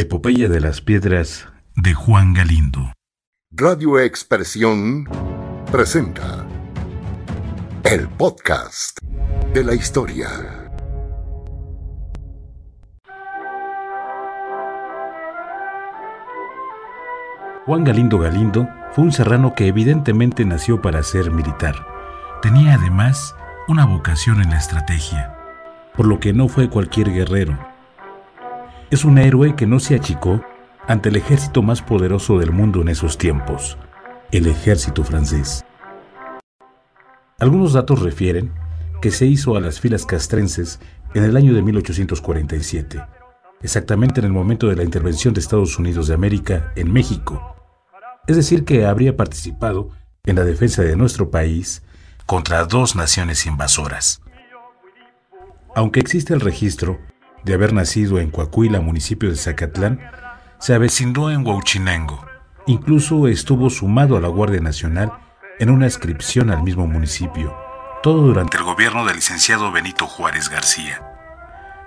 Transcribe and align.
Epopeya 0.00 0.48
de 0.48 0.60
las 0.60 0.80
Piedras 0.80 1.46
de 1.76 1.92
Juan 1.92 2.32
Galindo. 2.32 2.94
Radio 3.50 4.00
Expresión 4.00 5.06
presenta 5.70 6.46
el 7.84 8.08
podcast 8.08 8.98
de 9.52 9.62
la 9.62 9.74
historia. 9.74 10.26
Juan 17.66 17.84
Galindo 17.84 18.18
Galindo 18.18 18.70
fue 18.92 19.04
un 19.04 19.12
serrano 19.12 19.54
que 19.54 19.66
evidentemente 19.66 20.46
nació 20.46 20.80
para 20.80 21.02
ser 21.02 21.30
militar. 21.30 21.76
Tenía 22.40 22.76
además 22.76 23.36
una 23.68 23.84
vocación 23.84 24.40
en 24.40 24.48
la 24.48 24.56
estrategia, 24.56 25.36
por 25.94 26.06
lo 26.06 26.20
que 26.20 26.32
no 26.32 26.48
fue 26.48 26.70
cualquier 26.70 27.12
guerrero. 27.12 27.69
Es 28.90 29.04
un 29.04 29.18
héroe 29.18 29.54
que 29.54 29.68
no 29.68 29.78
se 29.78 29.94
achicó 29.94 30.44
ante 30.88 31.10
el 31.10 31.16
ejército 31.16 31.62
más 31.62 31.80
poderoso 31.80 32.40
del 32.40 32.50
mundo 32.50 32.80
en 32.80 32.88
esos 32.88 33.18
tiempos, 33.18 33.78
el 34.32 34.48
ejército 34.48 35.04
francés. 35.04 35.64
Algunos 37.38 37.72
datos 37.72 38.00
refieren 38.02 38.52
que 39.00 39.12
se 39.12 39.26
hizo 39.26 39.54
a 39.54 39.60
las 39.60 39.78
filas 39.78 40.04
castrenses 40.04 40.80
en 41.14 41.22
el 41.22 41.36
año 41.36 41.54
de 41.54 41.62
1847, 41.62 43.00
exactamente 43.62 44.18
en 44.18 44.26
el 44.26 44.32
momento 44.32 44.66
de 44.66 44.74
la 44.74 44.82
intervención 44.82 45.34
de 45.34 45.40
Estados 45.40 45.78
Unidos 45.78 46.08
de 46.08 46.14
América 46.14 46.72
en 46.74 46.92
México. 46.92 47.54
Es 48.26 48.34
decir, 48.34 48.64
que 48.64 48.86
habría 48.86 49.16
participado 49.16 49.90
en 50.24 50.34
la 50.34 50.42
defensa 50.42 50.82
de 50.82 50.96
nuestro 50.96 51.30
país 51.30 51.84
contra 52.26 52.64
dos 52.64 52.96
naciones 52.96 53.46
invasoras. 53.46 54.20
Aunque 55.76 56.00
existe 56.00 56.34
el 56.34 56.40
registro 56.40 56.98
de 57.44 57.54
haber 57.54 57.72
nacido 57.72 58.18
en 58.18 58.30
Coahuila, 58.30 58.80
municipio 58.80 59.30
de 59.30 59.36
Zacatlán, 59.36 60.00
se 60.58 60.74
avecindó 60.74 61.30
en 61.30 61.46
Huachinango. 61.46 62.24
Incluso 62.66 63.26
estuvo 63.28 63.70
sumado 63.70 64.16
a 64.16 64.20
la 64.20 64.28
Guardia 64.28 64.60
Nacional 64.60 65.12
en 65.58 65.70
una 65.70 65.86
inscripción 65.86 66.50
al 66.50 66.62
mismo 66.62 66.86
municipio, 66.86 67.56
todo 68.02 68.22
durante 68.22 68.56
el 68.56 68.64
gobierno 68.64 69.04
del 69.04 69.16
licenciado 69.16 69.72
Benito 69.72 70.06
Juárez 70.06 70.48
García. 70.48 71.02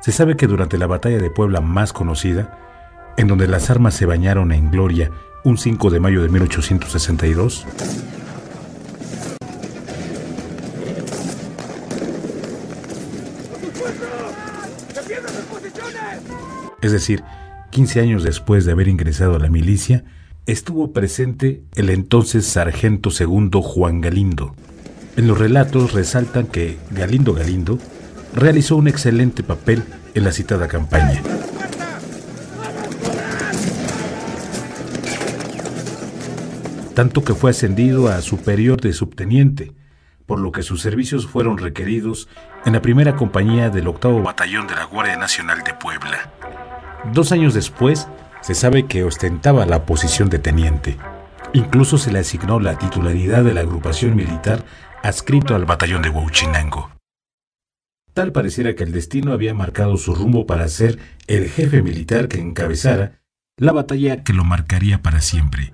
Se 0.00 0.12
sabe 0.12 0.36
que 0.36 0.46
durante 0.46 0.78
la 0.78 0.86
batalla 0.86 1.18
de 1.18 1.30
Puebla 1.30 1.60
más 1.60 1.92
conocida, 1.92 2.58
en 3.16 3.28
donde 3.28 3.46
las 3.46 3.70
armas 3.70 3.94
se 3.94 4.06
bañaron 4.06 4.52
en 4.52 4.70
gloria 4.70 5.10
un 5.44 5.58
5 5.58 5.90
de 5.90 6.00
mayo 6.00 6.22
de 6.22 6.28
1862, 6.28 7.66
es 16.82 16.92
decir, 16.92 17.22
15 17.70 18.00
años 18.00 18.22
después 18.22 18.64
de 18.64 18.72
haber 18.72 18.88
ingresado 18.88 19.36
a 19.36 19.38
la 19.38 19.48
milicia, 19.48 20.04
estuvo 20.46 20.92
presente 20.92 21.62
el 21.74 21.90
entonces 21.90 22.46
sargento 22.46 23.10
segundo 23.10 23.62
Juan 23.62 24.00
Galindo. 24.00 24.54
En 25.16 25.26
los 25.26 25.38
relatos 25.38 25.92
resaltan 25.92 26.46
que 26.46 26.78
Galindo 26.90 27.34
Galindo 27.34 27.78
realizó 28.34 28.76
un 28.76 28.88
excelente 28.88 29.42
papel 29.42 29.82
en 30.14 30.24
la 30.24 30.32
citada 30.32 30.68
campaña. 30.68 31.22
Tanto 36.94 37.22
que 37.22 37.34
fue 37.34 37.50
ascendido 37.50 38.08
a 38.08 38.20
superior 38.20 38.80
de 38.80 38.92
subteniente, 38.92 39.72
por 40.30 40.38
lo 40.38 40.52
que 40.52 40.62
sus 40.62 40.80
servicios 40.80 41.26
fueron 41.26 41.58
requeridos 41.58 42.28
en 42.64 42.74
la 42.74 42.80
primera 42.80 43.16
compañía 43.16 43.68
del 43.68 43.88
octavo 43.88 44.22
batallón 44.22 44.68
de 44.68 44.76
la 44.76 44.84
Guardia 44.84 45.16
Nacional 45.16 45.64
de 45.64 45.74
Puebla. 45.74 46.30
Dos 47.12 47.32
años 47.32 47.52
después, 47.52 48.06
se 48.40 48.54
sabe 48.54 48.86
que 48.86 49.02
ostentaba 49.02 49.66
la 49.66 49.86
posición 49.86 50.28
de 50.28 50.38
teniente. 50.38 50.96
Incluso 51.52 51.98
se 51.98 52.12
le 52.12 52.20
asignó 52.20 52.60
la 52.60 52.78
titularidad 52.78 53.42
de 53.42 53.54
la 53.54 53.62
agrupación 53.62 54.14
militar 54.14 54.64
adscrito 55.02 55.56
al 55.56 55.64
batallón 55.64 56.02
de 56.02 56.10
Huachinango. 56.10 56.92
Tal 58.14 58.30
pareciera 58.30 58.76
que 58.76 58.84
el 58.84 58.92
destino 58.92 59.32
había 59.32 59.52
marcado 59.52 59.96
su 59.96 60.14
rumbo 60.14 60.46
para 60.46 60.68
ser 60.68 61.00
el 61.26 61.48
jefe 61.48 61.82
militar 61.82 62.28
que 62.28 62.38
encabezara 62.38 63.20
la 63.56 63.72
batalla 63.72 64.22
que 64.22 64.32
lo 64.32 64.44
marcaría 64.44 65.02
para 65.02 65.22
siempre. 65.22 65.72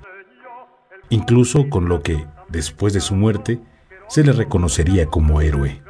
Incluso 1.11 1.69
con 1.69 1.91
lo 1.91 2.03
que, 2.03 2.27
después 2.49 2.95
de 2.95 3.03
su 3.03 3.15
muerte, 3.15 3.61
se 4.09 4.25
le 4.25 4.33
reconocería 4.33 5.07
como 5.07 5.41
héroe. 5.41 5.83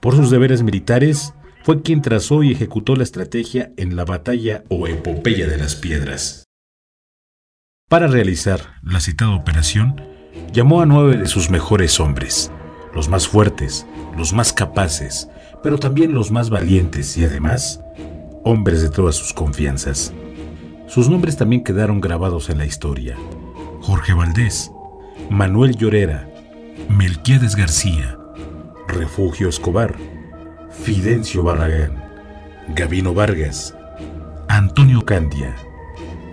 Por 0.00 0.14
sus 0.14 0.30
deberes 0.30 0.62
militares, 0.62 1.34
fue 1.64 1.82
quien 1.82 2.02
trazó 2.02 2.42
y 2.42 2.52
ejecutó 2.52 2.96
la 2.96 3.02
estrategia 3.02 3.72
en 3.76 3.96
la 3.96 4.04
batalla 4.04 4.64
o 4.68 4.86
epopeya 4.86 5.46
de 5.46 5.58
las 5.58 5.76
piedras. 5.76 6.44
Para 7.88 8.06
realizar 8.06 8.60
la 8.82 9.00
citada 9.00 9.34
operación, 9.34 10.00
llamó 10.52 10.80
a 10.80 10.86
nueve 10.86 11.16
de 11.16 11.26
sus 11.26 11.50
mejores 11.50 12.00
hombres, 12.00 12.50
los 12.94 13.08
más 13.08 13.28
fuertes, 13.28 13.86
los 14.16 14.32
más 14.32 14.52
capaces, 14.52 15.28
pero 15.62 15.78
también 15.78 16.14
los 16.14 16.30
más 16.30 16.50
valientes 16.50 17.16
y 17.16 17.24
además, 17.24 17.80
hombres 18.44 18.82
de 18.82 18.90
todas 18.90 19.16
sus 19.16 19.32
confianzas. 19.32 20.12
Sus 20.86 21.08
nombres 21.08 21.36
también 21.36 21.64
quedaron 21.64 22.00
grabados 22.00 22.48
en 22.50 22.58
la 22.58 22.66
historia. 22.66 23.16
Jorge 23.80 24.14
Valdés, 24.14 24.70
Manuel 25.28 25.76
Llorera, 25.76 26.28
Melquiades 26.98 27.54
García, 27.54 28.18
Refugio 28.88 29.48
Escobar, 29.48 29.94
Fidencio 30.68 31.44
Barragán, 31.44 32.02
Gavino 32.74 33.14
Vargas, 33.14 33.72
Antonio 34.48 35.06
Candia, 35.06 35.54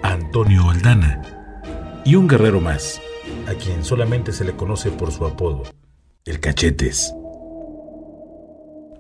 Antonio 0.02 0.68
Aldana. 0.72 1.22
Y 2.04 2.16
un 2.16 2.28
guerrero 2.28 2.62
más, 2.62 3.00
a 3.48 3.54
quien 3.54 3.86
solamente 3.86 4.32
se 4.32 4.44
le 4.44 4.54
conoce 4.54 4.90
por 4.90 5.12
su 5.12 5.28
apodo, 5.28 5.62
el 6.26 6.40
Cachetes. 6.40 7.14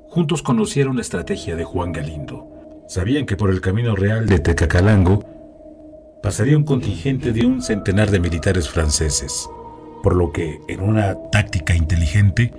Juntos 0.09 0.43
conocieron 0.43 0.97
la 0.97 1.01
estrategia 1.01 1.55
de 1.55 1.63
Juan 1.63 1.93
Galindo. 1.93 2.47
Sabían 2.87 3.25
que 3.25 3.37
por 3.37 3.49
el 3.49 3.59
camino 3.59 3.95
real 3.95 4.27
de 4.27 4.37
Tecacalango 4.37 5.25
pasaría 6.21 6.57
un 6.57 6.63
contingente 6.63 7.33
de 7.33 7.43
un 7.43 7.63
centenar 7.63 8.11
de 8.11 8.19
militares 8.19 8.69
franceses 8.69 9.49
por 10.05 10.16
lo 10.16 10.31
que, 10.31 10.61
en 10.67 10.81
una 10.81 11.16
táctica 11.31 11.73
inteligente, 11.73 12.53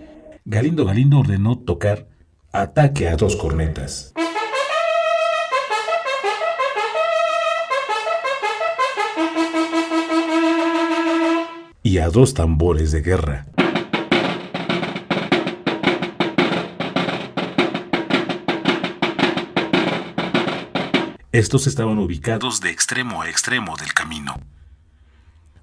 Galindo 0.45 0.85
Galindo 0.85 1.21
ordenó 1.21 1.57
tocar 1.57 2.09
ataque 2.51 3.09
a 3.09 3.15
dos 3.15 3.37
cornetas. 3.37 4.13
Y 11.85 11.99
a 11.99 12.09
dos 12.09 12.35
tambores 12.35 12.91
de 12.91 13.03
guerra. 13.03 13.47
Estos 21.31 21.69
estaban 21.69 21.99
ubicados 21.99 22.61
de 22.61 22.71
extremo 22.71 23.23
a 23.23 23.31
extremo 23.31 23.77
del 23.77 23.95
camino. 23.95 24.35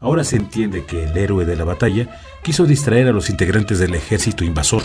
Ahora 0.03 0.25
se 0.25 0.35
entiende 0.35 0.83
que 0.83 1.05
el 1.05 1.17
héroe 1.17 1.45
de 1.45 1.55
la 1.55 1.63
batalla 1.63 2.09
quiso 2.43 2.65
distraer 2.65 3.07
a 3.07 3.13
los 3.13 3.29
integrantes 3.29 3.79
del 3.79 3.95
ejército 3.95 4.43
invasor, 4.43 4.83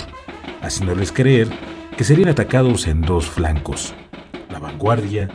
haciéndoles 0.62 1.10
creer 1.10 1.48
que 1.96 2.04
serían 2.04 2.28
atacados 2.28 2.86
en 2.86 3.02
dos 3.02 3.26
flancos, 3.26 3.96
la 4.48 4.60
vanguardia 4.60 5.28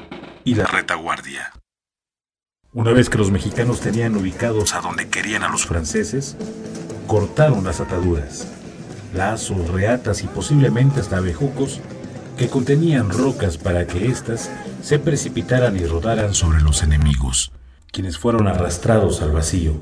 y 0.46 0.56
la 0.56 0.68
retaguardia. 0.68 1.52
Una 2.72 2.94
vez 2.94 3.10
que 3.10 3.18
los 3.18 3.30
mexicanos 3.30 3.82
tenían 3.82 4.16
ubicados 4.16 4.74
a 4.74 4.80
donde 4.80 5.10
querían 5.10 5.44
a 5.44 5.50
los 5.50 5.66
franceses, 5.66 6.38
cortaron 7.06 7.66
las 7.66 7.82
ataduras, 7.82 8.48
lazos, 9.14 9.68
reatas 9.68 10.24
y 10.24 10.28
posiblemente 10.28 11.02
hasta 11.02 11.18
abejucos 11.18 11.82
que 12.38 12.48
contenían 12.48 13.10
rocas 13.10 13.58
para 13.58 13.86
que 13.86 14.08
éstas 14.08 14.50
se 14.82 14.98
precipitaran 14.98 15.76
y 15.76 15.86
rodaran 15.86 16.34
sobre 16.34 16.62
los 16.62 16.84
enemigos 16.84 17.52
quienes 17.94 18.18
fueron 18.18 18.48
arrastrados 18.48 19.22
al 19.22 19.32
vacío. 19.32 19.80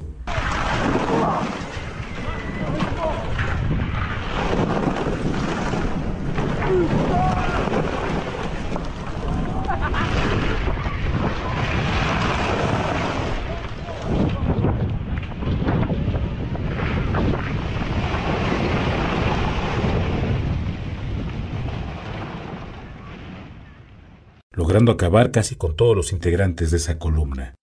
logrando 24.54 24.92
acabar 24.92 25.32
casi 25.32 25.56
con 25.56 25.76
todos 25.76 25.96
los 25.96 26.14
integrantes 26.14 26.72
de 26.72 26.78
esa 26.78 27.00
columna. 27.00 27.56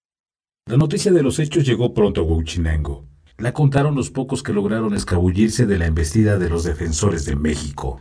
La 0.68 0.76
noticia 0.76 1.10
de 1.10 1.22
los 1.22 1.38
hechos 1.38 1.64
llegó 1.64 1.94
pronto 1.94 2.20
a 2.20 2.24
Huachinango. 2.24 3.06
La 3.38 3.54
contaron 3.54 3.94
los 3.94 4.10
pocos 4.10 4.42
que 4.42 4.52
lograron 4.52 4.94
escabullirse 4.94 5.64
de 5.64 5.78
la 5.78 5.86
embestida 5.86 6.36
de 6.36 6.50
los 6.50 6.64
defensores 6.64 7.24
de 7.24 7.36
México. 7.36 8.00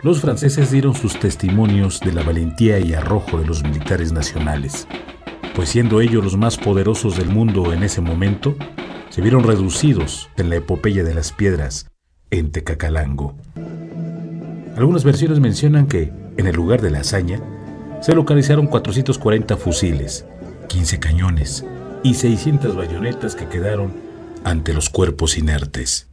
los 0.00 0.20
franceses 0.20 0.70
dieron 0.70 0.94
sus 0.94 1.18
testimonios 1.18 1.98
de 1.98 2.12
la 2.12 2.22
valentía 2.22 2.78
y 2.78 2.94
arrojo 2.94 3.40
de 3.40 3.46
los 3.46 3.64
militares 3.64 4.12
nacionales, 4.12 4.86
pues 5.56 5.70
siendo 5.70 6.00
ellos 6.00 6.22
los 6.22 6.36
más 6.36 6.56
poderosos 6.56 7.16
del 7.16 7.30
mundo 7.30 7.72
en 7.72 7.82
ese 7.82 8.00
momento, 8.00 8.54
se 9.08 9.20
vieron 9.20 9.42
reducidos 9.42 10.30
en 10.36 10.50
la 10.50 10.56
epopeya 10.56 11.02
de 11.02 11.14
las 11.14 11.32
piedras 11.32 11.90
en 12.30 12.52
Tecacalango. 12.52 13.34
Algunas 14.76 15.02
versiones 15.02 15.40
mencionan 15.40 15.88
que, 15.88 16.12
en 16.36 16.46
el 16.46 16.54
lugar 16.54 16.80
de 16.80 16.90
la 16.90 17.00
hazaña, 17.00 17.40
se 18.02 18.14
localizaron 18.14 18.66
440 18.66 19.56
fusiles, 19.56 20.26
15 20.68 20.98
cañones 21.00 21.64
y 22.02 22.14
600 22.14 22.76
bayonetas 22.76 23.34
que 23.34 23.48
quedaron 23.48 23.92
ante 24.44 24.72
los 24.72 24.90
cuerpos 24.90 25.38
inertes. 25.38 26.08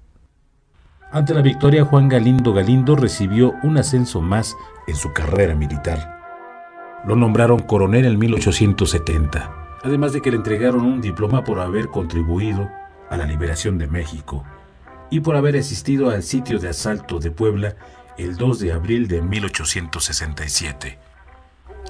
Ante 1.12 1.34
la 1.34 1.42
victoria, 1.42 1.84
Juan 1.84 2.08
Galindo 2.08 2.54
Galindo 2.54 2.96
recibió 2.96 3.54
un 3.64 3.78
ascenso 3.78 4.22
más 4.22 4.56
en 4.88 4.96
su 4.96 5.12
carrera 5.12 5.56
militar. 5.56 6.20
Lo 7.06 7.16
nombraron 7.16 7.60
coronel 7.60 8.06
en 8.06 8.18
1870, 8.18 9.80
además 9.84 10.14
de 10.14 10.22
que 10.22 10.32
le 10.32 10.38
entregaron 10.38 10.86
un 10.86 11.02
diploma 11.02 11.44
por 11.44 11.60
haber 11.60 11.88
contribuido 11.88 12.70
a 13.10 13.18
la 13.18 13.26
liberación 13.26 13.78
de 13.78 13.88
México 13.88 14.46
y 15.10 15.20
por 15.20 15.36
haber 15.36 15.58
asistido 15.58 16.10
al 16.10 16.24
sitio 16.24 16.60
de 16.60 16.70
asalto 16.70 17.20
de 17.20 17.32
Puebla 17.32 17.76
el 18.18 18.38
2 18.38 18.60
de 18.60 18.72
abril 18.72 19.08
de 19.08 19.22
1867. 19.22 20.98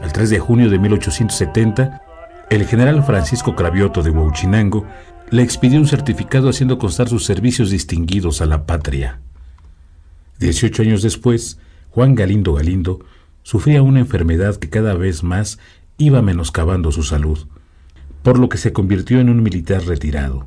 El 0.02 0.12
3 0.12 0.30
de 0.30 0.40
junio 0.40 0.70
de 0.70 0.80
1870, 0.80 2.02
el 2.52 2.66
general 2.68 3.02
Francisco 3.04 3.56
Cravioto 3.56 4.04
de 4.04 4.10
Huachinango 4.10 4.86
le 5.30 5.42
expidió 5.42 5.80
un 5.80 5.88
certificado 5.88 6.50
haciendo 6.50 6.78
constar 6.78 7.08
sus 7.08 7.24
servicios 7.24 7.72
distinguidos 7.72 8.42
a 8.42 8.46
la 8.46 8.66
patria. 8.66 9.22
Dieciocho 10.38 10.82
años 10.82 11.02
después, 11.02 11.60
Juan 11.92 12.14
Galindo 12.14 12.54
Galindo 12.54 13.06
sufría 13.42 13.82
una 13.82 14.02
enfermedad 14.02 14.58
que 14.58 14.70
cada 14.70 14.96
vez 14.96 15.24
más 15.24 15.60
iba 15.98 16.22
menoscabando 16.22 16.92
su 16.92 17.04
salud, 17.04 17.48
por 18.22 18.38
lo 18.38 18.50
que 18.50 18.58
se 18.58 18.74
convirtió 18.74 19.22
en 19.22 19.30
un 19.30 19.42
militar 19.42 19.86
retirado, 19.86 20.46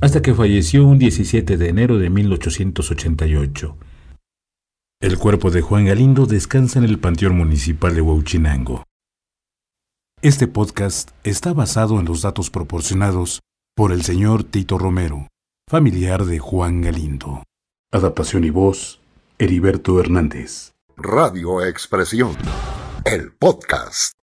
hasta 0.00 0.20
que 0.20 0.34
falleció 0.34 0.84
un 0.84 0.98
17 0.98 1.56
de 1.56 1.68
enero 1.68 1.98
de 1.98 2.10
1888. 2.10 3.76
El 5.00 5.16
cuerpo 5.16 5.52
de 5.52 5.60
Juan 5.60 5.84
Galindo 5.84 6.26
descansa 6.26 6.80
en 6.80 6.86
el 6.86 6.98
Panteón 6.98 7.36
Municipal 7.36 7.94
de 7.94 8.00
Huachinango. 8.00 8.87
Este 10.20 10.48
podcast 10.48 11.10
está 11.22 11.52
basado 11.52 12.00
en 12.00 12.04
los 12.04 12.22
datos 12.22 12.50
proporcionados 12.50 13.38
por 13.76 13.92
el 13.92 14.02
señor 14.02 14.42
Tito 14.42 14.76
Romero, 14.76 15.28
familiar 15.70 16.24
de 16.24 16.40
Juan 16.40 16.82
Galindo. 16.82 17.44
Adaptación 17.92 18.42
y 18.42 18.50
voz, 18.50 19.00
Heriberto 19.38 20.00
Hernández. 20.00 20.72
Radio 20.96 21.64
Expresión, 21.64 22.36
el 23.04 23.30
podcast. 23.30 24.17